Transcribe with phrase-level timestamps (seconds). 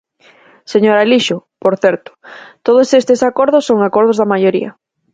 [0.73, 2.11] Señor Alixo, por certo,
[2.67, 4.71] todos estes acordos son acordos da maioría.